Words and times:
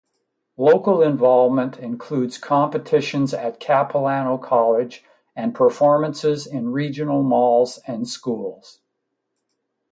Local 0.57 1.03
involvement 1.03 1.77
includes 1.77 2.39
competitions 2.39 3.35
at 3.35 3.59
Capilano 3.59 4.39
College 4.39 5.03
and 5.35 5.53
performances 5.53 6.47
in 6.47 6.71
regional 6.71 7.21
malls 7.21 7.77
and 7.85 8.09
schools. 8.09 8.81